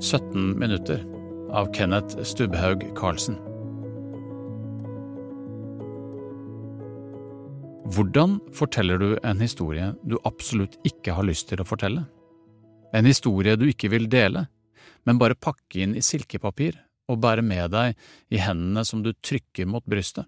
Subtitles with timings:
[0.00, 1.06] 17 minutter
[1.50, 3.36] av Kenneth Stubhaug Karlsen.
[7.84, 12.06] Hvordan forteller du en historie du absolutt ikke har lyst til å fortelle?
[12.96, 14.46] En historie du ikke vil dele,
[15.04, 16.80] men bare pakke inn i silkepapir
[17.12, 17.94] og bære med deg
[18.32, 20.24] i hendene som du trykker mot brystet,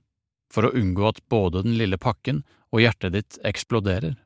[0.53, 2.43] for å unngå at både den lille pakken
[2.73, 4.19] og hjertet ditt eksploderer.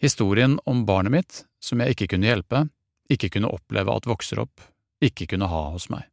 [0.00, 2.66] Historien om barnet mitt, som jeg ikke kunne hjelpe,
[3.12, 4.64] ikke kunne oppleve at vokser opp,
[5.04, 6.08] ikke kunne ha hos meg.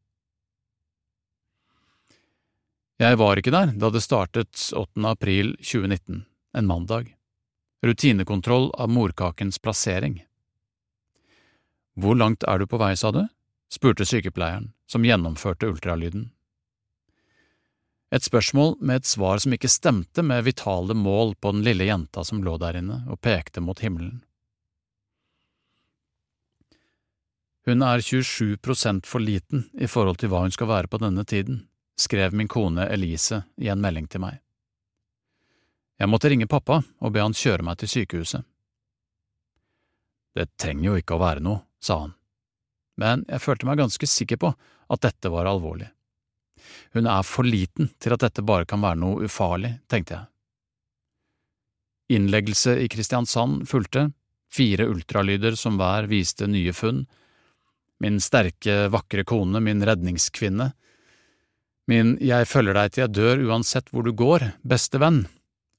[3.02, 5.02] Jeg var ikke der da det startet 8.
[5.10, 6.22] april 2019,
[6.54, 7.16] en mandag.
[7.82, 10.20] Rutinekontroll av morkakens plassering.
[11.98, 13.24] Hvor langt er du på vei, sa du?
[13.72, 16.30] spurte sykepleieren, som gjennomførte ultralyden.
[18.12, 22.26] Et spørsmål med et svar som ikke stemte med vitale mål på den lille jenta
[22.28, 24.20] som lå der inne og pekte mot himmelen.
[27.66, 31.24] Hun er 27 prosent for liten i forhold til hva hun skal være på denne
[31.24, 31.62] tiden,
[31.96, 34.42] skrev min kone Elise i en melding til meg.
[36.02, 38.44] Jeg måtte ringe pappa og be han kjøre meg til sykehuset.
[40.36, 42.16] Det trenger jo ikke å være noe, sa han,
[43.00, 44.52] men jeg følte meg ganske sikker på
[44.92, 45.92] at dette var alvorlig.
[46.94, 50.28] Hun er for liten til at dette bare kan være noe ufarlig, tenkte jeg.
[52.18, 54.10] Innleggelse i Kristiansand fulgte,
[54.52, 57.06] fire ultralyder som hver viste nye funn,
[58.02, 60.72] min sterke, vakre kone, min redningskvinne,
[61.88, 65.24] min jeg følger deg til jeg dør uansett hvor du går, beste venn,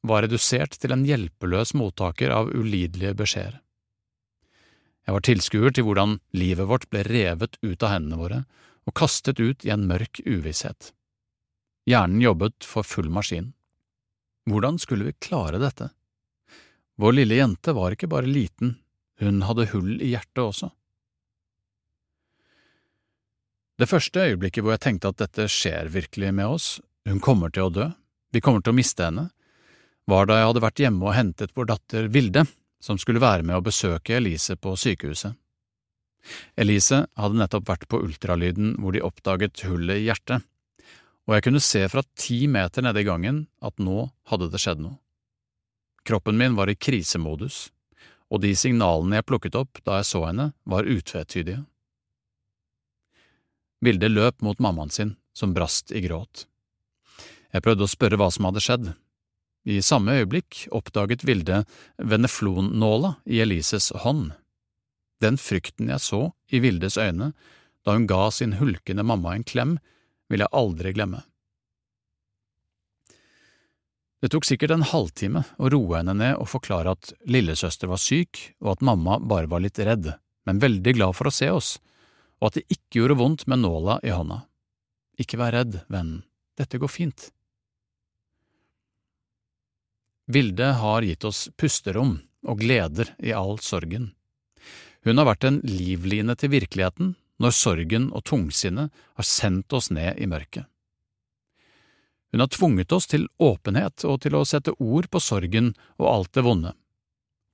[0.03, 3.61] var redusert til en hjelpeløs mottaker av ulidelige beskjeder.
[5.03, 8.43] Jeg var tilskuer til hvordan livet vårt ble revet ut av hendene våre
[8.87, 10.93] og kastet ut i en mørk uvisshet.
[11.89, 13.53] Hjernen jobbet for full maskin.
[14.51, 15.91] Hvordan skulle vi klare dette?
[16.99, 18.77] Vår lille jente var ikke bare liten,
[19.23, 20.71] hun hadde hull i hjertet også.
[23.79, 26.67] Det første øyeblikket hvor jeg tenkte at dette skjer virkelig med oss,
[27.09, 27.87] hun kommer til å dø,
[28.31, 29.31] vi kommer til å miste henne,
[30.07, 32.45] var da jeg hadde vært hjemme og hentet vår datter Vilde,
[32.83, 35.35] som skulle være med å besøke Elise på sykehuset.
[36.57, 40.45] Elise hadde nettopp vært på ultralyden hvor de oppdaget hullet i hjertet,
[41.27, 44.83] og jeg kunne se fra ti meter nede i gangen at nå hadde det skjedd
[44.83, 44.99] noe.
[46.03, 47.69] Kroppen min var i krisemodus,
[48.33, 51.63] og de signalene jeg plukket opp da jeg så henne, var utvetydige.
[53.83, 56.47] Vilde løp mot mammaen sin, som brast i gråt.
[57.53, 58.93] Jeg prøvde å spørre hva som hadde skjedd.
[59.69, 61.63] I samme øyeblikk oppdaget Vilde
[61.99, 64.33] veneflonnåla i Elises hånd.
[65.23, 67.33] Den frykten jeg så i Vildes øyne
[67.83, 69.77] da hun ga sin hulkende mamma en klem,
[70.31, 71.23] vil jeg aldri glemme.
[74.23, 78.39] Det tok sikkert en halvtime å roe henne ned og forklare at lillesøster var syk
[78.63, 80.13] og at mamma bare var litt redd,
[80.47, 81.73] men veldig glad for å se oss
[82.43, 84.41] og at det ikke gjorde vondt med nåla i hånda.
[85.23, 86.25] Ikke vær redd, vennen,
[86.59, 87.29] dette går fint.
[90.27, 94.11] Vilde har gitt oss pusterom og gleder i all sorgen.
[95.03, 100.21] Hun har vært en livline til virkeligheten når sorgen og tungsinnet har sendt oss ned
[100.23, 100.69] i mørket.
[102.33, 106.33] Hun har tvunget oss til åpenhet og til å sette ord på sorgen og alt
[106.33, 106.73] det vonde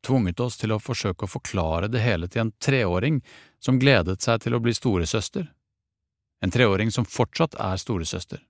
[0.09, 3.21] tvunget oss til å forsøke å forklare det hele til en treåring
[3.63, 5.49] som gledet seg til å bli storesøster.
[6.45, 8.41] En treåring som fortsatt er storesøster.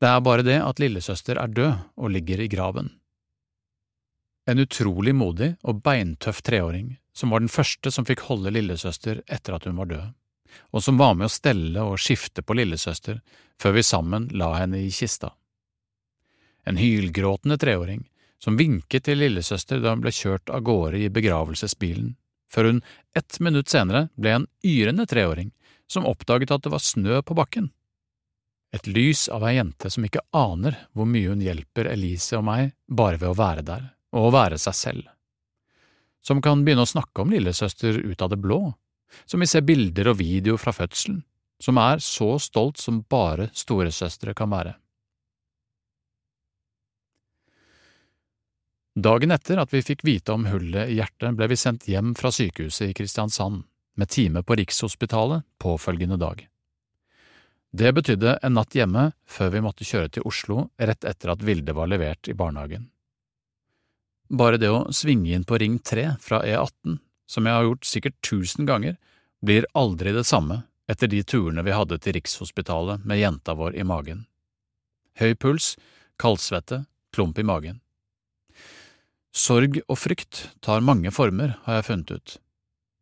[0.00, 2.90] Det er bare det at lillesøster er død og ligger i graven.
[4.48, 9.56] En utrolig modig og beintøff treåring som var den første som fikk holde lillesøster etter
[9.56, 10.06] at hun var død,
[10.72, 13.20] og som var med å stelle og skifte på lillesøster
[13.60, 15.34] før vi sammen la henne i kista.
[16.64, 18.06] En hylgråtende treåring
[18.40, 22.14] som vinket til lillesøster da hun ble kjørt av gårde i begravelsesbilen,
[22.50, 22.80] før hun
[23.16, 25.52] ett minutt senere ble en yrende treåring
[25.90, 27.70] som oppdaget at det var snø på bakken.
[28.72, 32.70] Et lys av ei jente som ikke aner hvor mye hun hjelper Elise og meg
[32.86, 35.08] bare ved å være der, og å være seg selv.
[36.20, 38.60] Som kan begynne å snakke om lillesøster ut av det blå,
[39.26, 41.22] som vi ser bilder og video fra fødselen,
[41.60, 44.76] som er så stolt som bare storesøstre kan være.
[49.00, 52.32] Dagen etter at vi fikk vite om hullet i hjertet, ble vi sendt hjem fra
[52.34, 53.62] sykehuset i Kristiansand,
[53.96, 56.42] med time på Rikshospitalet påfølgende dag.
[57.70, 61.74] Det betydde en natt hjemme før vi måtte kjøre til Oslo rett etter at Vilde
[61.76, 62.88] var levert i barnehagen.
[64.30, 68.18] Bare det å svinge inn på Ring 3 fra E18, som jeg har gjort sikkert
[68.22, 68.96] tusen ganger,
[69.42, 73.86] blir aldri det samme etter de turene vi hadde til Rikshospitalet med jenta vår i
[73.86, 74.24] magen.
[75.18, 75.74] Høy puls,
[76.20, 76.84] kaldsvette,
[77.14, 77.80] klump i magen.
[79.34, 82.36] Sorg og frykt tar mange former, har jeg funnet ut.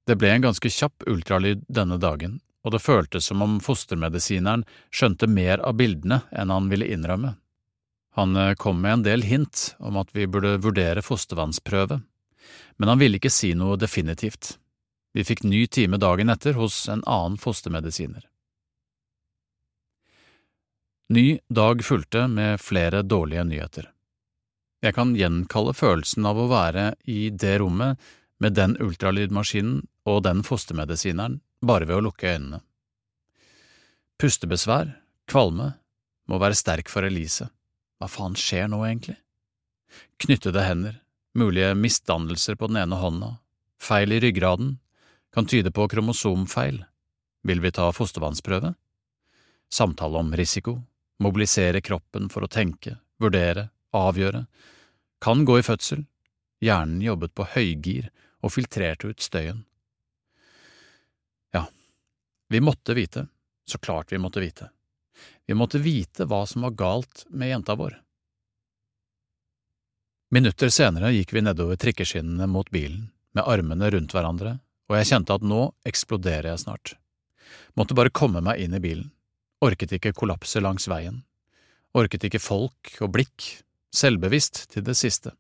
[0.08, 5.28] Det ble en ganske kjapp ultralyd denne dagen, og det føltes som om fostermedisineren skjønte
[5.28, 7.34] mer av bildene enn han ville innrømme.
[8.18, 12.00] Han eh, kom med en del hint om at vi burde vurdere fostervannsprøve,
[12.76, 14.56] men han ville ikke si noe definitivt.
[15.14, 18.24] Vi fikk ny time dagen etter hos en annen fostermedisiner.
[21.14, 23.86] Ny dag fulgte med flere dårlige nyheter.
[24.82, 28.02] Jeg kan gjenkalle følelsen av å være i det rommet
[28.42, 32.60] med den ultralydmaskinen og den fostermedisineren bare ved å lukke øynene.
[34.18, 34.90] Pustebesvær,
[35.30, 35.70] kvalme,
[36.26, 37.48] må være sterk for Elise.
[37.98, 39.16] Hva faen skjer nå, egentlig?
[40.22, 41.00] Knyttede hender,
[41.34, 43.32] mulige misdannelser på den ene hånda,
[43.82, 44.76] feil i ryggraden,
[45.34, 46.84] kan tyde på kromosomfeil.
[47.46, 48.74] Vil vi ta fostervannsprøve?
[49.70, 50.78] Samtale om risiko,
[51.22, 54.44] mobilisere kroppen for å tenke, vurdere, avgjøre,
[55.22, 56.04] kan gå i fødsel,
[56.62, 58.10] hjernen jobbet på høygir
[58.42, 59.64] og filtrerte ut støyen.
[61.54, 61.66] Ja,
[62.48, 63.26] vi måtte vite,
[63.66, 64.70] så klart vi måtte vite.
[65.48, 67.96] Vi måtte vite hva som var galt med jenta vår.
[70.30, 74.58] Minutter senere gikk vi nedover trikkeskinnene mot bilen, med armene rundt hverandre,
[74.92, 76.98] og jeg kjente at nå eksploderer jeg snart.
[77.80, 79.08] Måtte bare komme meg inn i bilen
[79.64, 81.22] orket ikke kollapse langs veien,
[81.96, 83.48] orket ikke folk og blikk,
[83.94, 85.34] selvbevisst til det siste.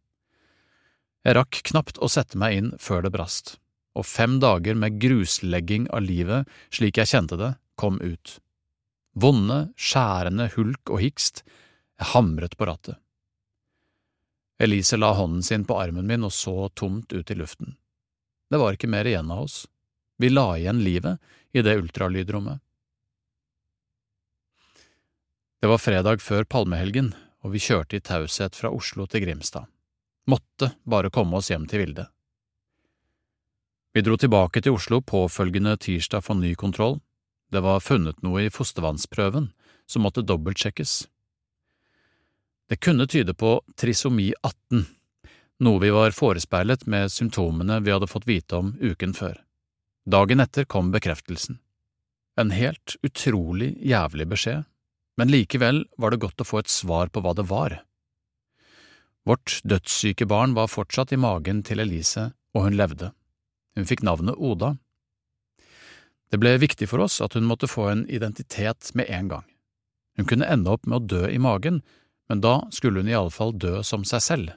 [1.26, 3.56] Jeg rakk knapt å sette meg inn før det brast,
[3.98, 8.38] og fem dager med gruslegging av livet slik jeg kjente det, kom ut.
[9.18, 11.42] Vonde, skjærende hulk og hikst,
[11.98, 12.98] jeg hamret på rattet.
[14.62, 17.76] Elise la hånden sin på armen min og så tomt ut i luften.
[18.50, 19.66] Det var ikke mer igjen av oss.
[20.18, 21.18] Vi la igjen livet
[21.54, 22.58] i det ultralydrommet.
[25.58, 27.12] Det var fredag før palmehelgen,
[27.42, 29.66] og vi kjørte i taushet fra Oslo til Grimstad.
[30.30, 32.06] Måtte bare komme oss hjem til Vilde.
[33.94, 36.98] Vi dro tilbake til Oslo påfølgende tirsdag for ny kontroll.
[37.52, 39.50] Det var funnet noe i fostervannsprøven
[39.88, 41.08] som måtte dobbeltsjekkes.
[42.68, 44.84] Det kunne tyde på trisomi 18,
[45.64, 49.38] noe vi var forespeilet med symptomene vi hadde fått vite om uken før.
[50.08, 51.58] Dagen etter kom bekreftelsen.
[52.38, 54.68] En helt utrolig jævlig beskjed
[55.18, 57.80] men likevel var det godt å få et svar på hva det var.
[59.26, 63.10] Vårt dødssyke barn var fortsatt i magen til Elise, og hun levde.
[63.74, 64.76] Hun fikk navnet Oda.
[66.28, 69.46] Det ble viktig for oss at hun måtte få en identitet med en gang.
[70.18, 71.80] Hun kunne ende opp med å dø i magen,
[72.28, 74.50] men da skulle hun i alle fall dø som seg selv.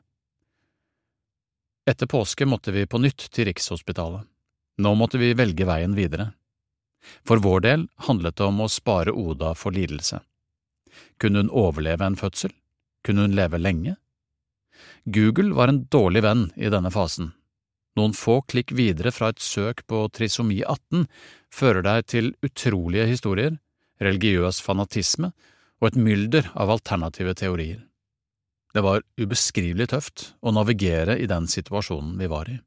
[1.88, 4.28] Etter påske måtte vi på nytt til Rikshospitalet.
[4.82, 6.32] Nå måtte vi velge veien videre.
[7.26, 10.22] For vår del handlet det om å spare Oda for lidelse.
[11.22, 12.54] Kunne hun overleve en fødsel?
[13.06, 13.96] Kunne hun leve lenge?
[15.06, 17.32] Google var en dårlig venn i denne fasen.
[18.00, 21.08] Noen få klikk videre fra et søk på trisomi 18
[21.52, 23.58] fører deg til utrolige historier,
[24.02, 25.34] religiøs fanatisme
[25.82, 27.82] og et mylder av alternative teorier.
[28.72, 32.58] Det var ubeskrivelig tøft å navigere i den situasjonen vi var i.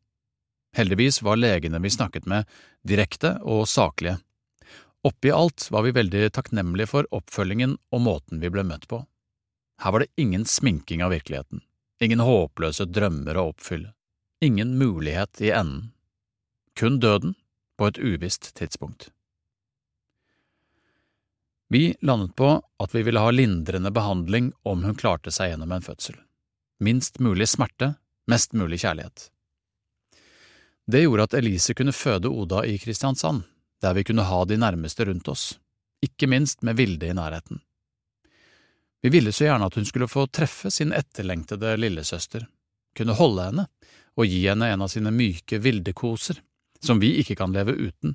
[0.76, 2.44] Heldigvis var legene vi snakket med,
[2.84, 4.18] direkte og saklige,
[5.04, 9.02] Oppi alt var vi veldig takknemlige for oppfølgingen og måten vi ble møtt på.
[9.84, 11.60] Her var det ingen sminking av virkeligheten,
[12.00, 13.90] ingen håpløse drømmer å oppfylle,
[14.40, 15.92] ingen mulighet i enden,
[16.78, 17.34] kun døden
[17.78, 19.10] på et uvisst tidspunkt.
[21.68, 25.82] Vi landet på at vi ville ha lindrende behandling om hun klarte seg gjennom en
[25.82, 26.16] fødsel.
[26.78, 27.94] Minst mulig smerte,
[28.30, 29.30] mest mulig kjærlighet.
[30.86, 33.42] Det gjorde at Elise kunne føde Oda i Kristiansand,
[33.82, 35.58] der vi kunne ha de nærmeste rundt oss,
[36.04, 37.62] ikke minst med Vilde i nærheten.
[39.02, 42.46] Vi ville så gjerne at hun skulle få treffe sin etterlengtede lillesøster,
[42.96, 43.66] kunne holde henne
[44.14, 46.40] og gi henne en av sine myke vildekoser,
[46.84, 48.14] som vi ikke kan leve uten,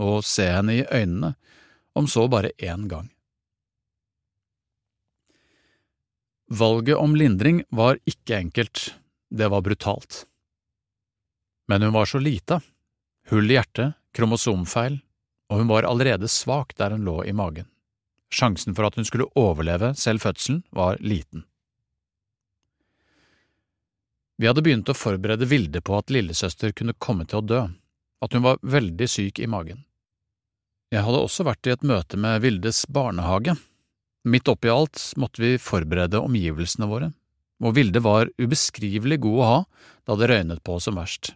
[0.00, 1.34] og se henne i øynene,
[1.98, 3.08] om så bare én gang.
[6.50, 8.94] Valget om lindring var ikke enkelt,
[9.30, 10.24] det var brutalt.
[11.70, 12.60] Men hun var så lita,
[13.30, 14.98] hull i hjertet, kromosomfeil,
[15.50, 17.68] og hun var allerede svak der hun lå i magen.
[18.30, 21.44] Sjansen for at hun skulle overleve selv fødselen, var liten.
[24.40, 27.58] Vi hadde begynt å forberede Vilde på at lillesøster kunne komme til å dø,
[28.24, 29.82] at hun var veldig syk i magen.
[30.88, 33.58] Jeg hadde også vært i et møte med Vildes barnehage.
[34.24, 37.10] Midt oppi alt måtte vi forberede omgivelsene våre,
[37.60, 39.60] og Vilde var ubeskrivelig god å ha
[40.08, 41.34] da det røynet på som verst.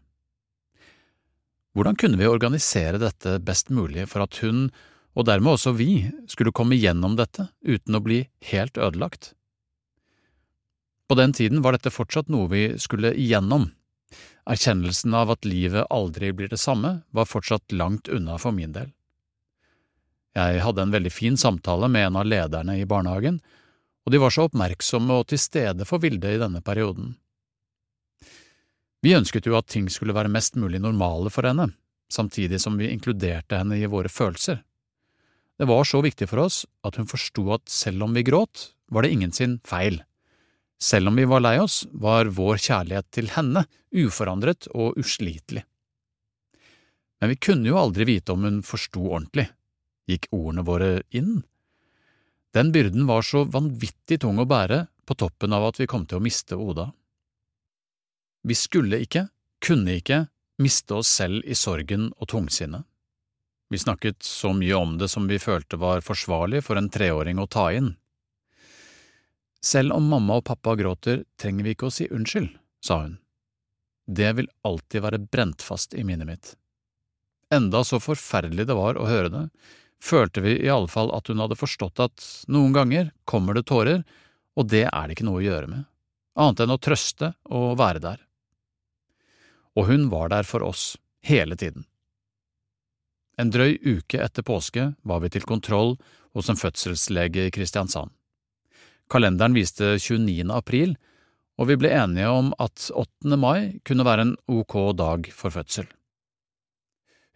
[1.76, 4.70] Hvordan kunne vi organisere dette best mulig for at hun,
[5.12, 9.34] og dermed også vi, skulle komme gjennom dette uten å bli helt ødelagt?
[11.08, 13.70] På den tiden var dette fortsatt noe vi skulle igjennom.
[14.48, 18.92] Erkjennelsen av at livet aldri blir det samme, var fortsatt langt unna for min del.
[20.34, 23.38] Jeg hadde en veldig fin samtale med en av lederne i barnehagen,
[24.04, 27.14] og de var så oppmerksomme og til stede for Vilde i denne perioden.
[29.04, 31.70] Vi ønsket jo at ting skulle være mest mulig normale for henne,
[32.12, 34.62] samtidig som vi inkluderte henne i våre følelser.
[35.60, 39.04] Det var så viktig for oss at hun forsto at selv om vi gråt, var
[39.04, 40.00] det ingen sin feil.
[40.84, 43.62] Selv om vi var lei oss, var vår kjærlighet til henne
[43.96, 45.62] uforandret og uslitelig.
[47.20, 49.46] Men vi kunne jo aldri vite om hun forsto ordentlig.
[50.10, 51.38] Gikk ordene våre inn?
[52.52, 56.20] Den byrden var så vanvittig tung å bære på toppen av at vi kom til
[56.20, 56.90] å miste Oda.
[58.44, 59.30] Vi skulle ikke,
[59.64, 60.26] kunne ikke,
[60.60, 62.84] miste oss selv i sorgen og tungsinnet.
[63.72, 67.48] Vi snakket så mye om det som vi følte var forsvarlig for en treåring å
[67.48, 67.94] ta inn.
[69.64, 72.50] Selv om mamma og pappa gråter, trenger vi ikke å si unnskyld,
[72.84, 73.16] sa hun.
[74.04, 76.50] Det vil alltid være brent fast i minnet mitt.
[77.54, 79.44] Enda så forferdelig det var å høre det,
[80.04, 84.02] følte vi i alle fall at hun hadde forstått at noen ganger kommer det tårer,
[84.54, 85.86] og det er det ikke noe å gjøre med,
[86.36, 88.20] annet enn å trøste og være der.
[89.80, 91.86] Og hun var der for oss, hele tiden.
[93.40, 95.96] En drøy uke etter påske var vi til kontroll
[96.36, 98.12] hos en fødselslege i Kristiansand.
[99.10, 100.48] Kalenderen viste 29.
[100.54, 100.94] april,
[101.60, 103.36] og vi ble enige om at 8.
[103.38, 105.86] mai kunne være en ok dag for fødsel.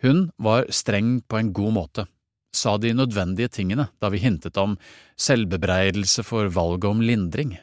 [0.03, 2.07] Hun var streng på en god måte,
[2.55, 4.77] sa de nødvendige tingene da vi hintet om
[5.19, 7.57] selvbebreidelse for valget om lindring,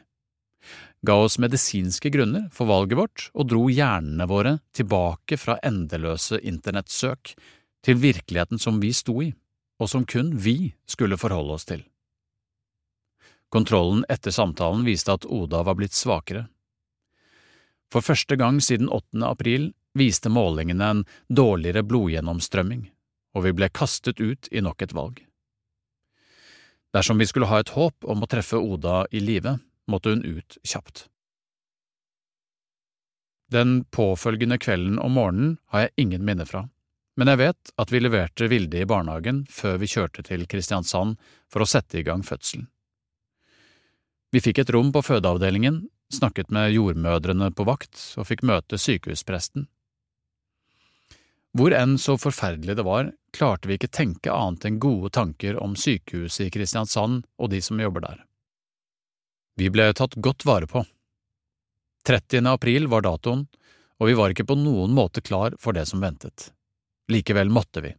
[1.06, 7.34] ga oss medisinske grunner for valget vårt og dro hjernene våre tilbake fra endeløse internettsøk
[7.86, 9.30] til virkeligheten som vi sto i,
[9.78, 11.84] og som kun vi skulle forholde oss til.
[13.48, 16.46] Kontrollen etter samtalen viste at Oda var blitt svakere.
[17.92, 19.22] For første gang siden 8.
[19.26, 22.88] april viste målingene en dårligere blodgjennomstrømming,
[23.36, 25.22] og vi ble kastet ut i nok et valg.
[26.94, 30.58] Dersom vi skulle ha et håp om å treffe Oda i live, måtte hun ut
[30.66, 31.06] kjapt.
[33.52, 36.66] Den påfølgende kvelden og morgenen har jeg ingen minner fra
[37.16, 41.16] men jeg vet at vi leverte Vilde i barnehagen før vi kjørte til Kristiansand
[41.52, 42.68] for å sette i gang fødselen.
[44.36, 49.64] Vi fikk et rom på fødeavdelingen, snakket med jordmødrene på vakt og fikk møte sykehuspresten.
[51.56, 55.72] Hvor enn så forferdelig det var, klarte vi ikke tenke annet enn gode tanker om
[55.72, 58.22] sykehuset i Kristiansand og de som jobber der.
[59.56, 60.84] Vi ble tatt godt vare på.
[62.04, 62.44] 30.
[62.52, 63.48] april var datoen,
[63.96, 66.50] og vi var ikke på noen måte klar for det som ventet.
[67.08, 67.96] Likevel måtte vi.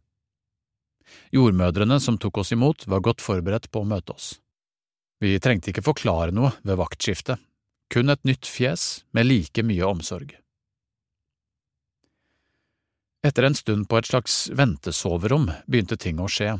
[1.34, 4.36] Jordmødrene som tok oss imot, var godt forberedt på å møte oss.
[5.18, 7.40] Vi trengte ikke forklare noe ved vaktskiftet,
[7.90, 10.36] kun et nytt fjes med like mye omsorg.
[13.26, 16.52] Etter en stund på et slags ventesoverom begynte ting å skje,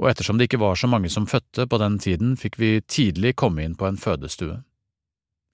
[0.00, 3.34] og ettersom det ikke var så mange som fødte på den tiden, fikk vi tidlig
[3.36, 4.62] komme inn på en fødestue.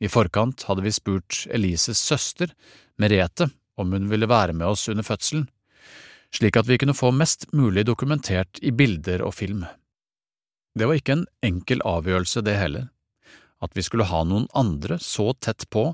[0.03, 2.55] I forkant hadde vi spurt Elises søster,
[2.99, 5.49] Merete, om hun ville være med oss under fødselen,
[6.35, 9.65] slik at vi kunne få mest mulig dokumentert i bilder og film.
[10.79, 12.89] Det var ikke en enkel avgjørelse, det heller,
[13.63, 15.91] at vi skulle ha noen andre så tett på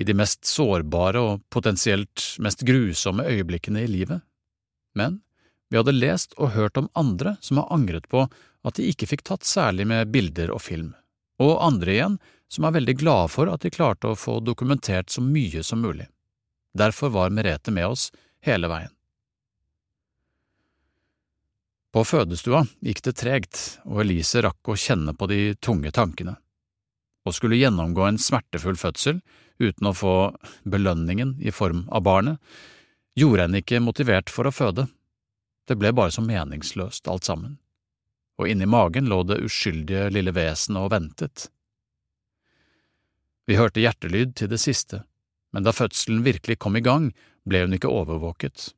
[0.00, 4.22] i de mest sårbare og potensielt mest grusomme øyeblikkene i livet,
[4.96, 5.20] men
[5.70, 8.24] vi hadde lest og hørt om andre som har angret på
[8.66, 10.94] at de ikke fikk tatt særlig med bilder og film,
[11.42, 12.16] og andre igjen
[12.50, 16.08] som er veldig glade for at de klarte å få dokumentert så mye som mulig.
[16.76, 18.10] Derfor var Merete med oss
[18.46, 18.92] hele veien.
[21.90, 26.36] På fødestua gikk det tregt, og Elise rakk å kjenne på de tunge tankene.
[27.26, 29.18] Å skulle gjennomgå en smertefull fødsel
[29.60, 30.14] uten å få
[30.70, 32.38] belønningen i form av barnet,
[33.18, 34.86] gjorde henne ikke motivert for å føde.
[35.66, 37.58] Det ble bare så meningsløst alt sammen,
[38.38, 41.50] og inni magen lå det uskyldige lille vesenet og ventet.
[43.50, 45.02] Vi hørte hjertelyd til det siste,
[45.50, 47.10] men da fødselen virkelig kom i gang,
[47.42, 48.70] ble hun ikke overvåket.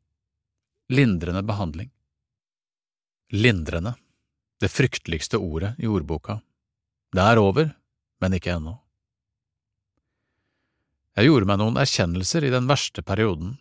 [0.88, 1.92] Lindrende behandling.
[3.32, 3.94] Lindrende,
[4.60, 6.42] det frykteligste ordet i ordboka.
[7.16, 7.70] Det er over,
[8.20, 8.74] men ikke ennå.
[11.16, 13.54] Jeg gjorde meg noen erkjennelser i den verste perioden.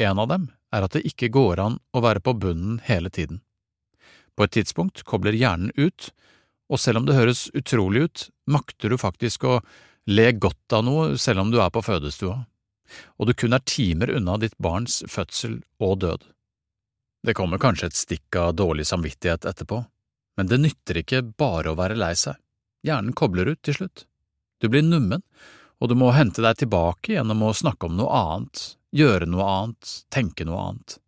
[0.00, 3.42] En av dem er at det ikke går an å være på bunnen hele tiden.
[4.32, 6.08] På et tidspunkt kobler hjernen ut,
[6.72, 9.58] og selv om det høres utrolig ut, makter du faktisk å
[10.08, 12.46] le godt av noe selv om du er på fødestua,
[13.20, 16.24] og du kun er timer unna ditt barns fødsel og død.
[17.24, 19.78] Det kommer kanskje et stikk av dårlig samvittighet etterpå,
[20.36, 22.36] men det nytter ikke bare å være lei seg,
[22.84, 24.04] hjernen kobler ut til slutt.
[24.60, 25.22] Du blir nummen,
[25.80, 29.94] og du må hente deg tilbake gjennom å snakke om noe annet, gjøre noe annet,
[30.12, 30.98] tenke noe annet.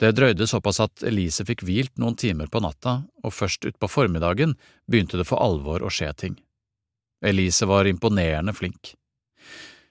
[0.00, 4.56] Det drøyde såpass at Elise fikk hvilt noen timer på natta, og først utpå formiddagen
[4.88, 6.34] begynte det for alvor å skje ting.
[7.24, 8.92] Elise var imponerende flink.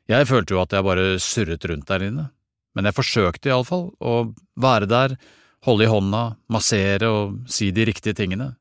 [0.05, 2.27] Jeg følte jo at jeg bare surret rundt der inne,
[2.75, 4.15] men jeg forsøkte iallfall å
[4.59, 5.17] være der,
[5.65, 8.53] holde i hånda, massere og si de riktige tingene.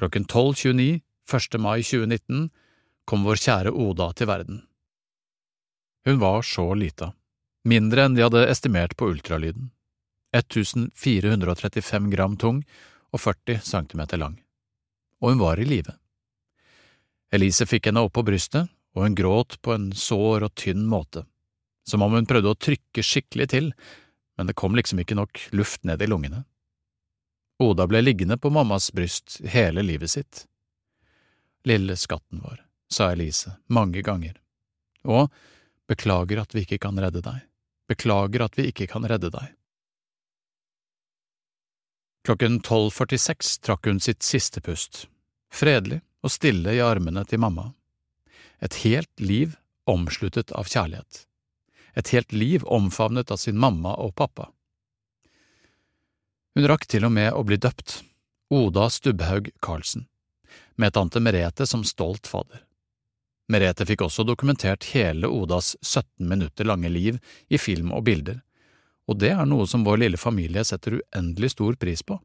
[0.00, 1.02] Klokken 12.29
[1.32, 1.58] 1.
[1.62, 2.46] mai 2019
[3.08, 4.62] kom vår kjære Oda til verden.
[6.06, 7.12] Hun var så lita
[7.68, 9.70] mindre enn de hadde estimert på ultralyden,
[10.34, 12.62] 1435 gram tung
[13.12, 14.38] og 40 centimeter lang,
[15.20, 15.94] og hun var i live.
[17.32, 21.24] Elise fikk henne opp på brystet, og hun gråt på en sår og tynn måte,
[21.88, 23.70] som om hun prøvde å trykke skikkelig til,
[24.38, 26.44] men det kom liksom ikke nok luft ned i lungene.
[27.62, 30.44] Oda ble liggende på mammas bryst hele livet sitt.
[31.68, 34.38] Lille skatten vår, sa Elise mange ganger,
[35.06, 35.30] og
[35.90, 37.42] beklager at vi ikke kan redde deg.
[37.90, 39.52] Beklager at vi ikke kan redde deg.
[42.22, 45.08] Klokken 12.46 trakk hun sitt siste pust,
[45.50, 47.72] fredelig og stille i armene til mamma.
[48.62, 49.56] Et helt liv
[49.90, 51.26] omsluttet av kjærlighet.
[51.94, 54.48] Et helt liv omfavnet av sin mamma og pappa.
[56.54, 58.02] Hun rakk til og med å bli døpt,
[58.52, 60.06] Oda Stubbhaug Karlsen,
[60.76, 62.64] med tante Merete som stolt fader.
[63.52, 67.18] Merete fikk også dokumentert hele Odas 17 minutter lange liv
[67.48, 68.42] i film og bilder,
[69.08, 72.20] og det er noe som vår lille familie setter uendelig stor pris på.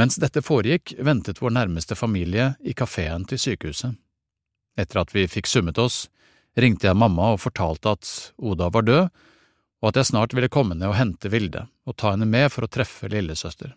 [0.00, 3.94] Mens dette foregikk, ventet vår nærmeste familie i kafeen til sykehuset.
[4.80, 6.06] Etter at vi fikk summet oss,
[6.58, 9.04] ringte jeg mamma og fortalte at Oda var død,
[9.82, 12.66] og at jeg snart ville komme ned og hente Vilde og ta henne med for
[12.66, 13.74] å treffe lillesøster.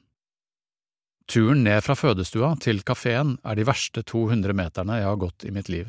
[1.25, 5.53] Turen ned fra fødestua til kafeen er de verste 200 meterne jeg har gått i
[5.53, 5.87] mitt liv.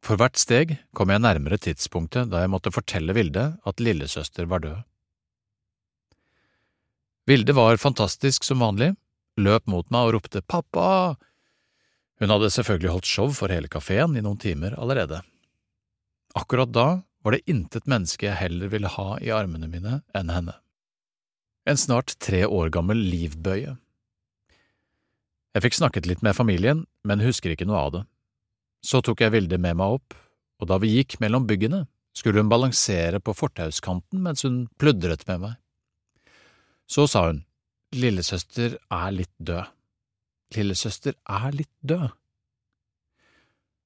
[0.00, 4.62] For hvert steg kom jeg nærmere tidspunktet da jeg måtte fortelle Vilde at lillesøster var
[4.64, 4.78] død.
[7.28, 8.94] Vilde var fantastisk som vanlig,
[9.38, 11.16] løp mot meg og ropte pappa.
[12.20, 15.22] Hun hadde selvfølgelig holdt show for hele kafeen i noen timer allerede.
[16.36, 16.88] Akkurat da
[17.24, 20.60] var det intet menneske jeg heller ville ha i armene mine enn henne
[21.70, 23.76] en snart tre år gammel livbøye.
[25.54, 28.02] Jeg fikk snakket litt med familien, men husker ikke noe av det.
[28.86, 30.14] Så tok jeg Vilde med meg opp,
[30.60, 31.84] og da vi gikk mellom byggene,
[32.16, 35.58] skulle hun balansere på fortauskanten mens hun pludret med meg.
[36.90, 37.44] Så sa hun,
[37.94, 39.68] lillesøster er litt død.
[40.56, 42.10] Lillesøster er litt død.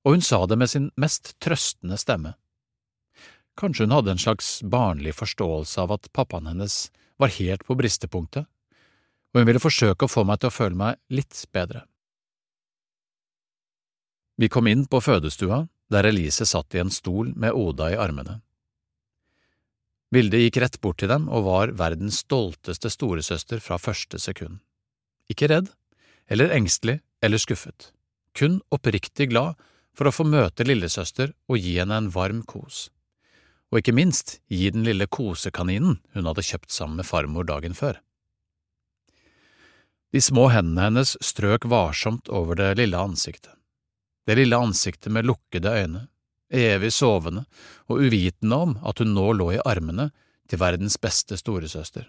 [0.04, 2.34] Og hun sa det med sin mest trøstende stemme.
[3.56, 6.88] Kanskje hun hadde en slags barnlig forståelse av at pappaen hennes
[7.22, 8.48] var helt på bristepunktet,
[9.32, 11.84] og hun ville forsøke å få meg til å føle meg litt bedre.
[14.36, 18.40] Vi kom inn på fødestua, der Elise satt i en stol med Oda i armene.
[20.14, 24.60] Vilde gikk rett bort til dem og var verdens stolteste storesøster fra første sekund.
[25.30, 25.70] Ikke redd,
[26.30, 27.92] eller engstelig eller skuffet,
[28.34, 29.60] kun oppriktig glad
[29.94, 32.88] for å få møte lillesøster og gi henne en varm kos
[33.74, 37.98] og ikke minst gi den lille kosekaninen hun hadde kjøpt sammen med farmor dagen før.
[40.14, 43.50] De små hendene hennes strøk varsomt over det lille ansiktet,
[44.30, 46.04] det lille ansiktet med lukkede øyne,
[46.54, 47.48] evig sovende
[47.90, 50.12] og uvitende om at hun nå lå i armene
[50.46, 52.06] til verdens beste storesøster.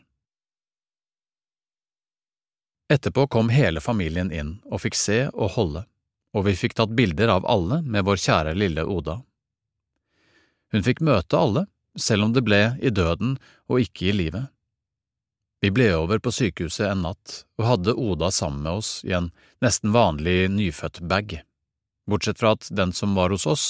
[2.90, 5.86] Etterpå kom hele familien inn og fikk se og holde,
[6.38, 9.22] og vi fikk tatt bilder av alle med vår kjære lille Oda.
[10.72, 11.66] Hun fikk møte alle,
[11.98, 13.38] selv om det ble i døden
[13.72, 14.52] og ikke i livet.
[15.64, 19.32] Vi ble over på sykehuset en natt og hadde Oda sammen med oss i en
[19.66, 21.40] nesten vanlig nyfødt-bag,
[22.06, 23.66] bortsett fra at den som var hos oss,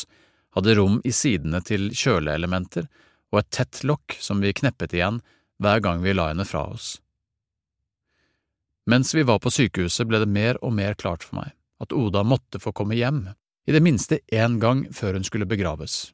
[0.58, 2.89] hadde rom i sidene til kjøleelementer
[3.32, 5.21] og et tett lokk som vi kneppet igjen
[5.63, 6.97] hver gang vi la henne fra oss.
[8.85, 12.23] Mens vi var på sykehuset ble det mer og mer klart for meg at Oda
[12.23, 13.27] måtte få komme hjem,
[13.65, 16.13] i det minste én gang før hun skulle begraves.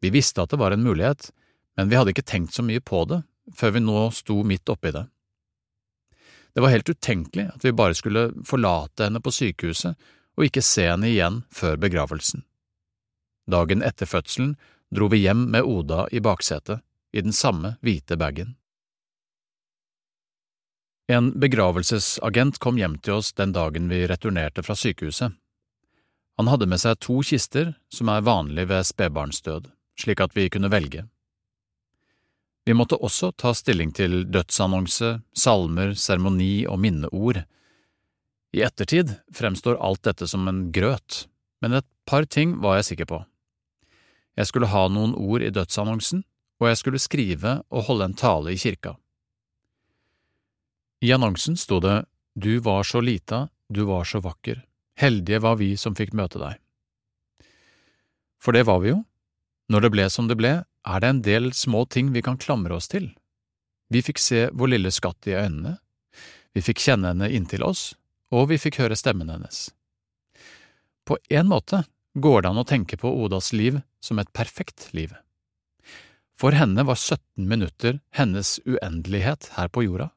[0.00, 1.28] Vi visste at det var en mulighet,
[1.76, 3.20] men vi hadde ikke tenkt så mye på det
[3.54, 5.04] før vi nå sto midt oppi det.
[6.52, 10.88] Det var helt utenkelig at vi bare skulle forlate henne på sykehuset og ikke se
[10.88, 12.44] henne igjen før begravelsen.
[13.50, 14.56] Dagen etter fødselen
[14.92, 16.80] dro vi hjem med Oda i baksetet,
[17.12, 18.54] i den samme hvite bagen.
[21.10, 25.34] En begravelsesagent kom hjem til oss den dagen vi returnerte fra sykehuset.
[26.38, 30.70] Han hadde med seg to kister, som er vanlig ved spedbarnsdød slik at vi kunne
[30.72, 31.06] velge.
[32.64, 37.42] Vi måtte også ta stilling til dødsannonse, salmer, seremoni og minneord.
[38.54, 41.26] I ettertid fremstår alt dette som en grøt,
[41.62, 43.22] men et par ting var jeg sikker på.
[44.38, 46.22] Jeg skulle ha noen ord i dødsannonsen,
[46.62, 48.94] og jeg skulle skrive og holde en tale i kirka.
[51.02, 54.62] I annonsen sto det Du var så lita, du var så vakker,
[54.94, 56.60] heldige var vi som fikk møte deg.
[58.38, 59.00] For det var vi jo.
[59.66, 62.78] Når det ble som det ble, er det en del små ting vi kan klamre
[62.78, 63.10] oss til.
[63.90, 65.74] Vi fikk se vår lille skatt i øynene,
[66.54, 67.96] vi fikk kjenne henne inntil oss,
[68.30, 69.72] og vi fikk høre stemmen hennes.
[71.02, 71.82] På en måte
[72.14, 75.10] går det an å tenke på Odas liv som et perfekt liv.
[76.38, 80.12] For henne var 17 minutter hennes uendelighet her på jorda.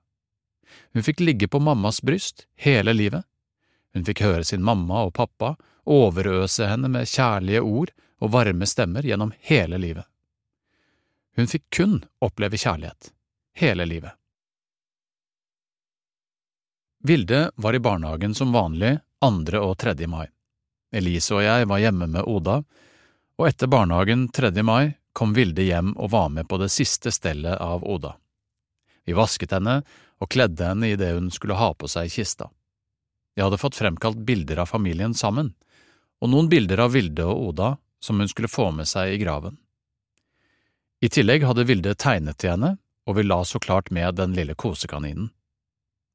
[0.94, 3.26] Hun fikk ligge på mammas bryst hele livet.
[3.94, 9.06] Hun fikk høre sin mamma og pappa overøse henne med kjærlige ord og varme stemmer
[9.06, 10.06] gjennom hele livet.
[11.36, 13.12] Hun fikk kun oppleve kjærlighet,
[13.60, 14.16] hele livet.
[17.06, 20.26] Vilde var i barnehagen som vanlig andre og tredje mai.
[20.96, 22.62] Elise og jeg var hjemme med Oda,
[23.36, 27.60] og etter barnehagen tredje mai kom Vilde hjem og var med på det siste stellet
[27.62, 28.16] av Oda.
[29.06, 29.82] Vi vasket henne
[30.22, 32.50] og kledde henne i det hun skulle ha på seg i kista.
[33.36, 35.54] Vi hadde fått fremkalt bilder av familien sammen,
[36.24, 39.58] og noen bilder av Vilde og Oda som hun skulle få med seg i graven.
[41.04, 44.56] I tillegg hadde Vilde tegnet til henne, og vi la så klart med den lille
[44.56, 45.30] kosekaninen.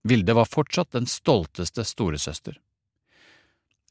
[0.03, 2.57] Vilde var fortsatt den stolteste storesøster.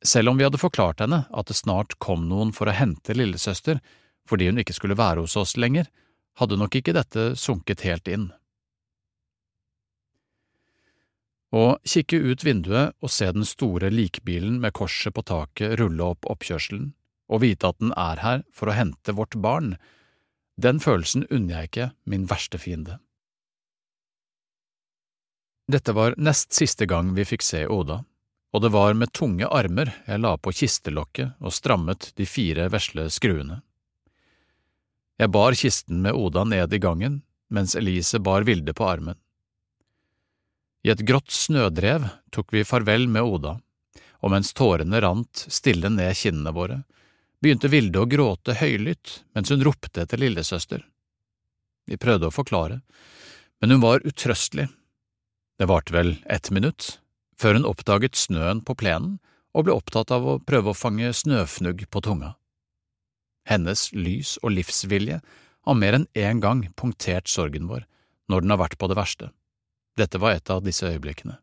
[0.04, 3.82] Selv om vi hadde forklart henne at det snart kom noen for å hente lillesøster
[4.30, 5.88] fordi hun ikke skulle være hos oss lenger,
[6.40, 8.30] hadde nok ikke dette sunket helt inn.
[11.50, 16.28] Å kikke ut vinduet og se den store likbilen med korset på taket rulle opp
[16.30, 16.92] oppkjørselen,
[17.30, 19.74] og vite at den er her for å hente vårt barn,
[20.62, 23.00] den følelsen unner jeg ikke min verste fiende.
[25.70, 28.04] Dette var nest siste gang vi fikk se Oda,
[28.54, 33.06] og det var med tunge armer jeg la på kistelokket og strammet de fire vesle
[33.14, 33.62] skruene.
[35.20, 39.18] Jeg bar kisten med Oda ned i gangen, mens Elise bar Vilde på armen.
[40.86, 43.58] I et grått snødrev tok vi farvel med Oda,
[44.24, 46.84] og mens tårene rant stille ned kinnene våre,
[47.44, 50.84] begynte Vilde å gråte høylytt mens hun ropte etter lillesøster.
[51.88, 52.82] Vi prøvde å forklare,
[53.60, 54.70] men hun var utrøstelig.
[55.60, 57.00] Det varte vel ett minutt,
[57.36, 59.18] før hun oppdaget snøen på plenen
[59.56, 62.36] og ble opptatt av å prøve å fange snøfnugg på tunga.
[63.50, 67.88] Hennes lys og livsvilje har mer enn én gang punktert sorgen vår
[68.30, 69.32] når den har vært på det verste.
[69.98, 71.38] Dette var et av disse øyeblikkene.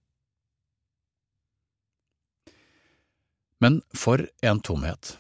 [3.60, 5.16] Men for en tomhet.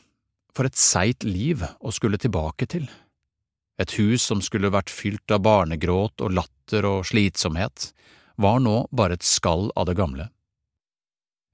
[0.56, 2.86] For et seigt liv å skulle tilbake til.
[3.80, 7.90] Et hus som skulle vært fylt av barnegråt og latter og slitsomhet,
[8.36, 10.28] var nå bare et skall av det gamle.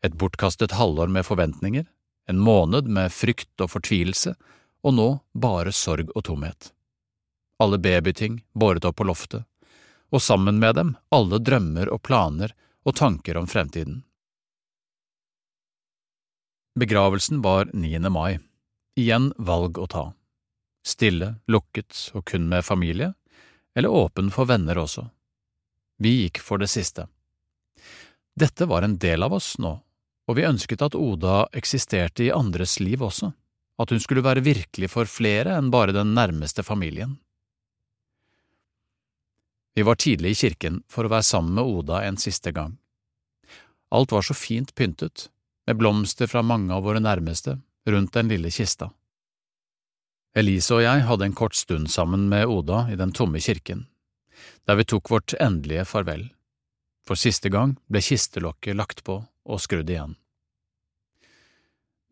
[0.02, 1.87] Et bortkastet halvår med forventninger,
[2.30, 4.35] en måned med frykt og fortvilelse,
[4.82, 6.72] og nå bare sorg og tomhet.
[7.62, 9.46] Alle babyting båret opp på loftet,
[10.12, 12.53] og sammen med dem alle drømmer og planer
[12.85, 14.03] og tanker om fremtiden.
[16.79, 17.98] Begravelsen var 9.
[18.09, 18.38] mai.
[18.96, 20.05] Igjen valg å ta.
[20.85, 23.12] Stille, lukket og kun med familie,
[23.77, 25.07] eller åpen for venner også.
[26.03, 27.07] Vi gikk for det siste.
[28.35, 29.72] Dette var en del av oss nå,
[30.29, 33.33] og vi ønsket at Oda eksisterte i andres liv også,
[33.79, 37.18] at hun skulle være virkelig for flere enn bare den nærmeste familien.
[39.74, 42.76] Vi var tidlig i kirken for å være sammen med Oda en siste gang.
[43.92, 45.28] Alt var så fint pyntet,
[45.66, 47.58] med blomster fra mange av våre nærmeste,
[47.88, 48.90] rundt den lille kista.
[50.37, 53.87] Elise og jeg hadde en kort stund sammen med Oda i den tomme kirken,
[54.64, 56.30] der vi tok vårt endelige farvel.
[57.04, 60.16] For siste gang ble kistelokket lagt på og skrudd igjen.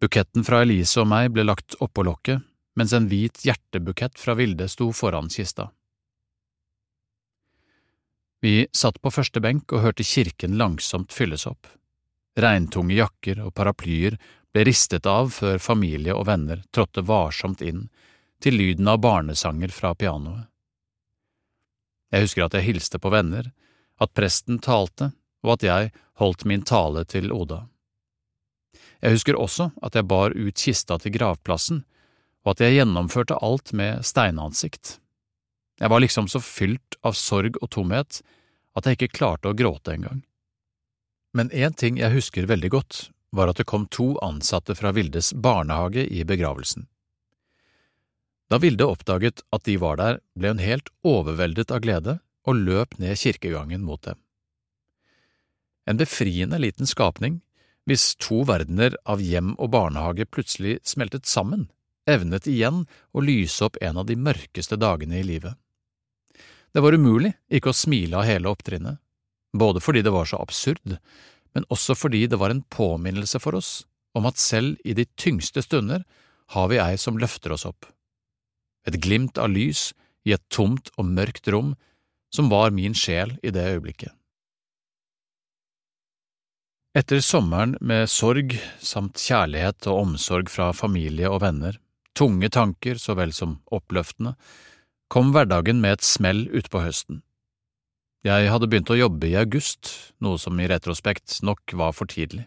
[0.01, 2.41] Buketten fra Elise og meg ble lagt oppå lokket,
[2.77, 5.69] mens en hvit hjertebukett fra Vilde sto foran kista.
[8.41, 11.67] Vi satt på første benk og hørte kirken langsomt fylles opp.
[12.41, 14.17] Regntunge jakker og paraplyer
[14.53, 17.89] ble ristet av før familie og venner trådte varsomt inn
[18.41, 20.47] til lyden av barnesanger fra pianoet.
[22.11, 23.53] Jeg husker at jeg hilste på venner,
[24.01, 25.13] at presten talte,
[25.45, 27.67] og at jeg holdt min tale til Oda.
[29.01, 31.85] Jeg husker også at jeg bar ut kista til gravplassen,
[32.45, 34.99] og at jeg gjennomførte alt med steinansikt.
[35.81, 38.21] Jeg var liksom så fylt av sorg og tomhet
[38.77, 40.21] at jeg ikke klarte å gråte engang.
[41.33, 45.33] Men én ting jeg husker veldig godt, var at det kom to ansatte fra Vildes
[45.33, 46.89] barnehage i begravelsen.
[48.51, 52.99] Da Vilde oppdaget at de var der, ble hun helt overveldet av glede og løp
[52.99, 54.19] ned kirkegangen mot dem.
[55.87, 57.41] En befriende liten skapning,
[57.87, 61.69] hvis to verdener av hjem og barnehage plutselig smeltet sammen,
[62.11, 65.55] evnet igjen å lyse opp en av de mørkeste dagene i livet.
[66.75, 69.01] Det var umulig ikke å smile av hele opptrinnet,
[69.57, 70.99] både fordi det var så absurd,
[71.55, 73.81] men også fordi det var en påminnelse for oss
[74.15, 76.05] om at selv i de tyngste stunder
[76.55, 77.87] har vi ei som løfter oss opp.
[78.87, 79.91] Et glimt av lys
[80.27, 81.75] i et tomt og mørkt rom
[82.35, 84.15] som var min sjel i det øyeblikket.
[86.97, 91.77] Etter sommeren med sorg samt kjærlighet og omsorg fra familie og venner,
[92.19, 94.35] tunge tanker så vel som oppløftende,
[95.11, 97.25] kom hverdagen med et smell utpå høsten.
[98.23, 102.45] Jeg hadde begynt å jobbe i august, noe som i retrospekt nok var for tidlig.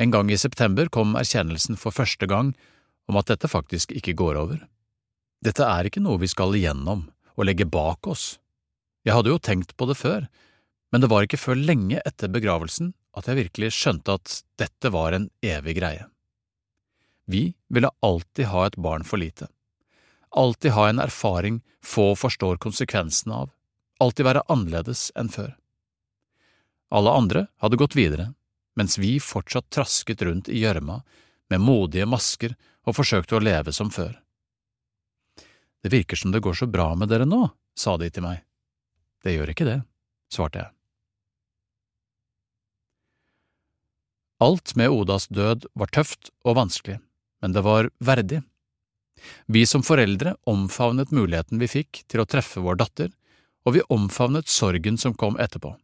[0.00, 2.54] En gang i september kom erkjennelsen for første gang
[3.10, 4.62] om at dette faktisk ikke går over.
[5.44, 8.38] Dette er ikke noe vi skal igjennom og legge bak oss.
[9.04, 10.24] Jeg hadde jo tenkt på det før,
[10.90, 15.14] men det var ikke før lenge etter begravelsen at jeg virkelig skjønte at dette var
[15.14, 16.08] en evig greie.
[17.28, 19.50] Vi ville alltid ha et barn for lite.
[20.34, 23.52] Alltid ha en erfaring få forstår konsekvensene av,
[24.02, 25.52] alltid være annerledes enn før.
[26.94, 28.32] Alle andre hadde gått videre,
[28.74, 31.00] mens vi fortsatt trasket rundt i gjørma
[31.50, 34.16] med modige masker og forsøkte å leve som før.
[35.84, 38.40] Det virker som det går så bra med dere nå, sa de til meg.
[39.22, 39.80] Det gjør ikke det,
[40.32, 40.70] svarte jeg.
[44.44, 46.98] Alt med Odas død var tøft og vanskelig,
[47.40, 48.42] men det var verdig.
[49.46, 53.10] Vi som foreldre omfavnet muligheten vi fikk til å treffe vår datter,
[53.64, 55.74] og vi omfavnet sorgen som kom etterpå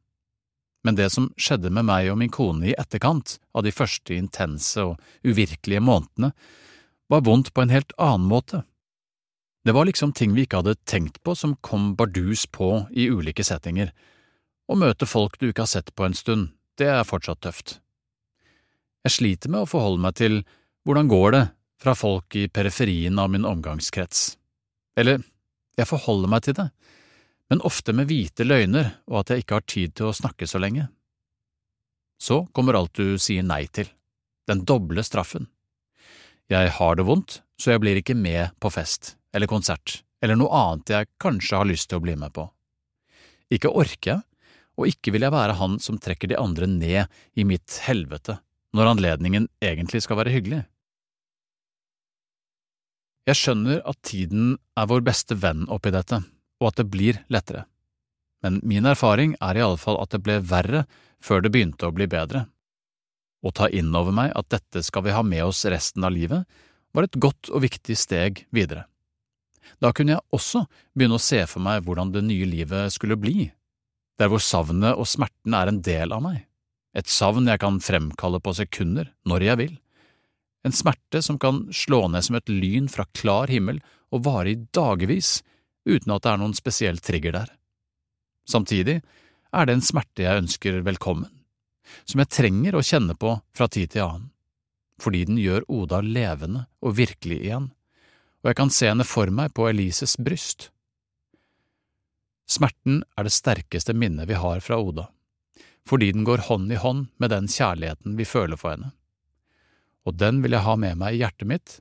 [0.82, 4.80] men det som skjedde med meg og min kone i etterkant av de første intense
[4.80, 6.32] og uvirkelige månedene,
[7.10, 8.62] var vondt på en helt annen måte.
[9.66, 13.44] Det var liksom ting vi ikke hadde tenkt på som kom bardus på i ulike
[13.44, 13.90] settinger.
[14.70, 17.76] Å møte folk du ikke har sett på en stund, det er fortsatt tøft.
[19.04, 20.40] Jeg sliter med å forholde meg til
[20.88, 21.44] hvordan går det
[21.80, 24.36] fra folk i periferien av min omgangskrets.
[25.00, 25.22] Eller,
[25.78, 26.68] jeg forholder meg til det,
[27.50, 30.60] men ofte med hvite løgner og at jeg ikke har tid til å snakke så
[30.62, 30.88] lenge.
[32.20, 33.88] Så kommer alt du sier nei til,
[34.50, 35.48] den doble straffen.
[36.50, 40.52] Jeg har det vondt, så jeg blir ikke med på fest eller konsert eller noe
[40.52, 42.44] annet jeg kanskje har lyst til å bli med på.
[43.50, 44.22] Ikke orker jeg,
[44.78, 48.38] og ikke vil jeg være han som trekker de andre ned i mitt helvete
[48.76, 50.62] når anledningen egentlig skal være hyggelig.
[53.30, 56.18] Jeg skjønner at tiden er vår beste venn oppi dette,
[56.58, 57.68] og at det blir lettere.
[58.42, 60.86] Men min erfaring er i alle fall at det ble verre
[61.22, 62.48] før det begynte å bli bedre.
[63.46, 66.42] Å ta inn over meg at dette skal vi ha med oss resten av livet,
[66.90, 68.88] var et godt og viktig steg videre.
[69.78, 70.64] Da kunne jeg også
[70.96, 73.52] begynne å se for meg hvordan det nye livet skulle bli,
[74.18, 76.42] der hvor savnet og smerten er en del av meg,
[76.98, 79.76] et savn jeg kan fremkalle på sekunder, når jeg vil,
[80.66, 83.80] en smerte som kan slå ned som et lyn fra klar himmel
[84.12, 85.40] og vare i dagevis
[85.88, 87.52] uten at det er noen spesiell trigger der.
[88.48, 89.00] Samtidig
[89.50, 91.30] er det en smerte jeg ønsker velkommen,
[92.04, 94.28] som jeg trenger å kjenne på fra tid til annen,
[95.00, 97.70] fordi den gjør Oda levende og virkelig igjen,
[98.42, 100.68] og jeg kan se henne for meg på Elises bryst.
[102.50, 105.08] Smerten er det sterkeste minnet vi har fra Oda,
[105.88, 108.92] fordi den går hånd i hånd med den kjærligheten vi føler for henne,
[110.10, 111.76] og den vil jeg ha med meg i hjertet mitt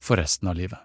[0.00, 0.80] for resten av livet.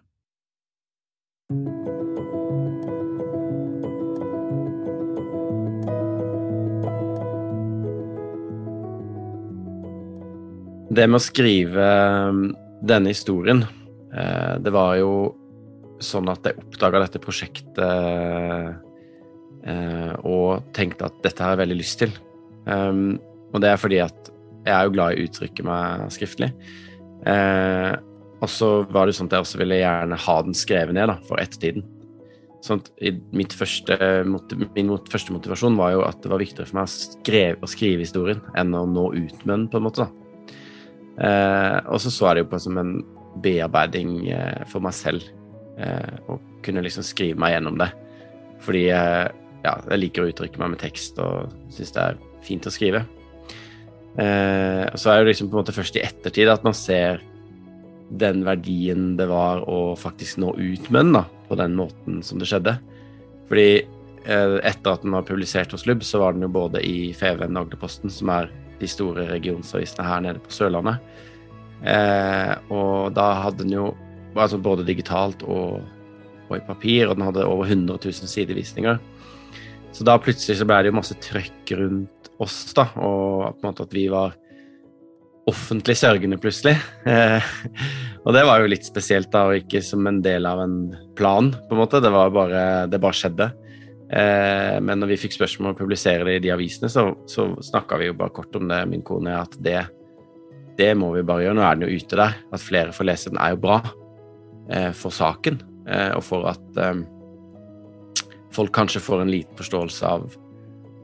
[10.94, 11.86] Det med å skrive
[12.30, 12.44] um,
[12.84, 13.64] denne historien,
[14.14, 15.14] eh, det var jo
[16.04, 17.80] sånn at jeg oppdaga dette prosjektet
[19.64, 22.14] eh, og tenkte at dette har jeg veldig lyst til.
[22.68, 23.16] Um,
[23.56, 24.33] og det er fordi at
[24.64, 26.52] jeg er jo glad i å uttrykke meg skriftlig.
[27.30, 27.94] Eh,
[28.44, 31.18] og så var det sånn at jeg også ville gjerne ha den skrevet ned da,
[31.28, 31.86] for ettertiden.
[32.64, 32.80] Sånn
[33.36, 37.58] mitt første, min første motivasjon var jo at det var viktigere for meg å skrive,
[37.60, 40.06] å skrive historien enn å nå ut med den, på en måte.
[40.06, 40.24] da.
[41.14, 42.94] Eh, og så så jeg det jo på som en
[43.44, 45.28] bearbeiding eh, for meg selv.
[45.80, 47.90] Eh, å kunne liksom skrive meg gjennom det.
[48.64, 49.28] Fordi eh,
[49.64, 53.04] ja, jeg liker å uttrykke meg med tekst og syns det er fint å skrive.
[54.14, 57.24] Eh, så er det liksom på en måte først i ettertid at man ser
[58.14, 62.42] den verdien det var å faktisk nå ut med den da, på den måten som
[62.42, 62.76] det skjedde.
[63.50, 67.14] Fordi eh, etter at den var publisert hos Lubb, så var den jo både i
[67.18, 71.02] Feven og Agderposten, som er de store regionsavisene her nede på Sørlandet.
[71.84, 73.90] Eh, og da hadde den jo
[74.34, 75.82] altså både digitalt og,
[76.48, 79.02] og, i papir, og den hadde over 100 000 sidevisninger.
[79.94, 83.70] Så da plutselig så ble det jo masse trøkk rundt oss, da, og på en
[83.70, 84.34] måte at vi var
[85.50, 86.76] offentlig sørgende plutselig.
[87.10, 87.52] Eh,
[88.26, 90.78] og det var jo litt spesielt, da, og ikke som en del av en
[91.18, 92.02] plan, på en måte.
[92.04, 93.50] Det, var bare, det bare skjedde.
[94.14, 97.52] Eh, men når vi fikk spørsmål om å publisere det i de avisene, så, så
[97.64, 99.82] snakka vi jo bare kort om det, min kone, at det,
[100.80, 101.60] det må vi bare gjøre.
[101.60, 102.40] Nå er den jo ute der.
[102.56, 103.82] At flere får lese den, er jo bra
[104.72, 106.78] eh, for saken, og for at
[108.54, 110.28] folk kanskje får en liten forståelse av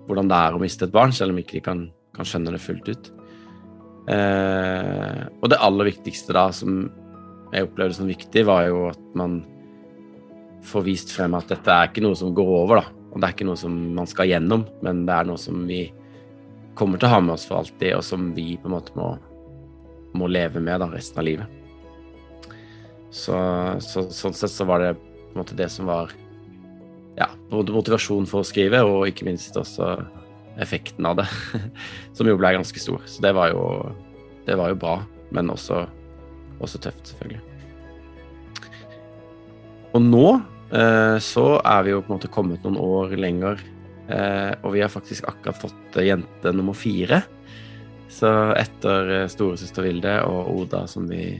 [0.10, 1.86] hvordan det er å miste et barn, selv om ikke de kan,
[2.18, 3.12] kan skjønne det fullt ut.
[4.10, 6.88] Eh, og det aller viktigste da, som
[7.54, 9.42] jeg opplevde som viktig, var jo at man
[10.66, 12.96] får vist frem at dette er ikke noe som går over, da.
[13.10, 15.88] Og det er ikke noe som man skal gjennom, men det er noe som vi
[16.78, 19.12] kommer til å ha med oss for alltid, og som vi på en måte må,
[20.18, 21.56] må leve med da, resten av livet.
[23.10, 23.36] Så,
[23.82, 26.14] så, sånn sett så var det på en måte det som var
[27.20, 29.98] ja, motivasjon for å skrive, og ikke minst også
[30.60, 31.28] effekten av det,
[32.16, 33.04] som jo ble ganske stor.
[33.08, 33.64] Så det var jo,
[34.48, 34.96] det var jo bra,
[35.36, 35.86] men også,
[36.60, 37.44] også tøft, selvfølgelig.
[39.98, 40.26] Og nå
[40.76, 43.62] eh, så er vi jo på en måte kommet noen år lenger,
[44.08, 47.24] eh, og vi har faktisk akkurat fått jente nummer fire.
[48.10, 51.40] Så etter eh, storesøster Vilde og Oda som vi,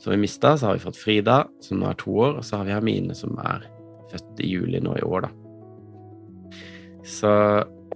[0.00, 2.60] som vi mista, så har vi fått Frida, som nå er to år, og så
[2.60, 3.68] har vi Hermine, som er
[4.12, 5.32] født i juli nå i år, da.
[7.08, 7.32] Så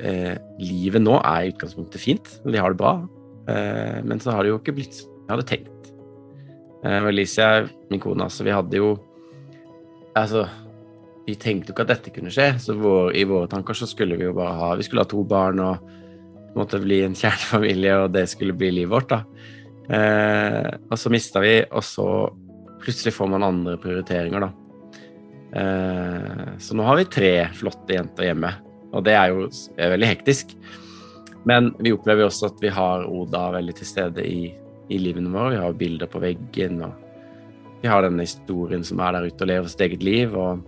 [0.00, 2.96] eh, livet nå er i utgangspunktet fint, vi har det bra,
[3.52, 5.92] eh, men så har det jo ikke blitt som jeg hadde tenkt.
[6.82, 8.92] Eh, Alicia, min kone, altså, vi hadde jo
[10.12, 10.42] Altså,
[11.24, 14.18] vi tenkte jo ikke at dette kunne skje, så vår, i våre tanker så skulle
[14.20, 15.86] vi jo bare ha Vi skulle ha to barn og
[16.52, 19.22] måtte bli en kjernefamilie, og det skulle bli livet vårt, da.
[19.88, 22.08] Eh, og så mista vi, og så
[22.82, 24.50] plutselig får man andre prioriteringer, da.
[25.52, 28.52] Eh, så nå har vi tre flotte jenter hjemme,
[28.92, 30.56] og det er jo er veldig hektisk.
[31.48, 34.52] Men vi opplever også at vi har Oda veldig til stede i,
[34.92, 35.56] i livene våre.
[35.56, 39.50] Vi har bilder på veggen, og vi har denne historien som er der ute og
[39.50, 40.36] lever sitt eget liv.
[40.38, 40.62] Og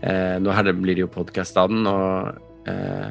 [0.00, 2.40] eh, nå det, blir det jo podkast av den, og,
[2.72, 3.10] eh,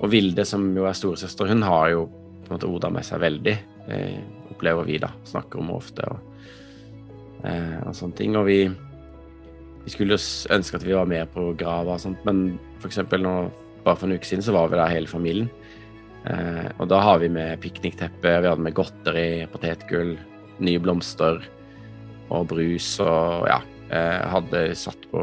[0.00, 2.08] og Vilde, som jo er storesøster, hun har jo
[2.46, 3.54] på en måte Oda med seg veldig,
[3.94, 4.18] eh,
[4.50, 5.12] opplever vi, da.
[5.26, 6.42] Snakker om ofte og,
[7.46, 8.36] eh, og sånne ting.
[8.38, 8.60] Og vi,
[9.86, 13.34] vi skulle jo ønske at vi var med på grava og sånt, men eksempel nå,
[13.86, 15.48] bare for en uke siden så var vi der hele familien.
[16.26, 20.16] Eh, og da har vi med piknikteppe, vi hadde med godteri, potetgull,
[20.66, 21.38] nye blomster
[22.34, 23.62] og brus og ja.
[23.86, 25.20] Hadde satt på,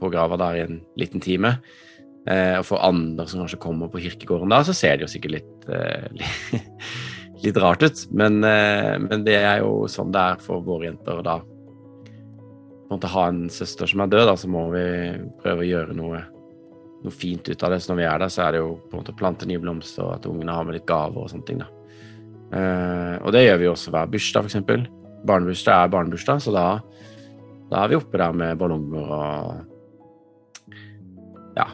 [0.00, 1.58] på grava der i en liten time.
[2.28, 5.38] Eh, og for andre som kanskje kommer på kirkegården da, så ser det jo sikkert
[5.38, 6.64] litt, eh,
[7.44, 8.02] litt rart ut.
[8.12, 11.22] Men, eh, men, det er jo sånn det er for våre jenter.
[12.88, 14.84] Og en måte ha en søster som er død, da, så må vi
[15.42, 16.22] prøve å gjøre noe,
[17.04, 17.82] noe, fint ut av det.
[17.84, 19.60] Så når vi er der, så er det jo på en måte å plante nye
[19.60, 21.60] blomster, og at ungene har med litt gaver og sånne ting.
[21.60, 21.68] da.
[22.48, 24.88] Uh, og det gjør vi også hver bursdag, f.eks
[25.26, 26.66] barnebursdag er barnebursdag, så da,
[27.70, 29.66] da, er vi oppe der med ballonger og
[31.58, 31.66] Ja.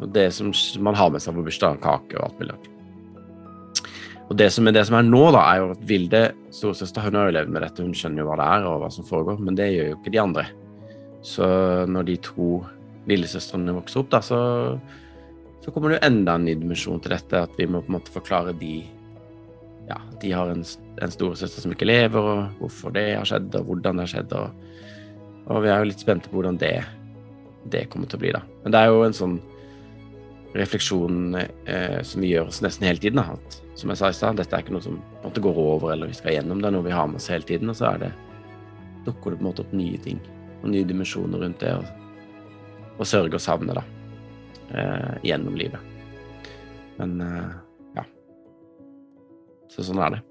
[0.00, 0.52] Og det som
[0.84, 2.75] man har med seg på bursdag, kake og alt mulig.
[4.26, 6.22] Og det som, er, det som er nå, da, er jo at Vilde,
[6.54, 8.88] storesøster, hun har jo levd med dette, hun skjønner jo hva det er og hva
[8.94, 10.46] som foregår, men det gjør jo ikke de andre.
[11.26, 11.46] Så
[11.90, 12.50] når de to
[13.06, 14.40] lillesøstrene vokser opp, da, så,
[15.62, 17.98] så kommer det jo enda en ny dimensjon til dette, at vi må på en
[18.00, 18.74] måte forklare de
[19.86, 20.64] ja, de har en,
[21.02, 24.32] en storesøster som ikke lever, og hvorfor det har skjedd, og hvordan det har skjedd.
[24.34, 24.72] Og,
[25.46, 26.72] og vi er jo litt spente på hvordan det,
[27.70, 28.42] det, kommer til å bli, da.
[28.64, 29.36] Men det er jo en sånn
[30.56, 33.20] refleksjon eh, som vi gjør oss nesten hele tiden.
[33.22, 35.60] At, som jeg sa i stad, dette er ikke noe som på en måte går
[35.62, 36.62] over, eller vi skal gjennom.
[36.62, 38.14] Det er noe vi har med oss hele tiden, og så er det,
[39.06, 40.18] dukker det på en måte opp nye ting
[40.62, 41.76] og nye dimensjoner rundt det.
[41.76, 43.84] Og, og sørge og savne, da.
[44.66, 45.94] Eh, gjennom livet.
[46.96, 47.54] Men eh,
[49.76, 50.22] så sånn er det.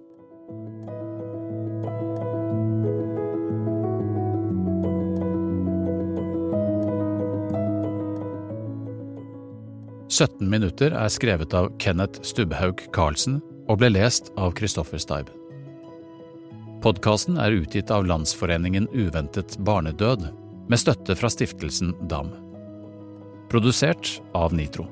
[10.15, 15.27] «17 minutter er skrevet av Kenneth Stubhaug Karlsen og ble lest av Kristoffer Steib.
[16.85, 20.29] Podkasten er utgitt av Landsforeningen Uventet barnedød,
[20.71, 22.31] med støtte fra stiftelsen DAM.
[23.51, 24.87] Produsert av Nitro.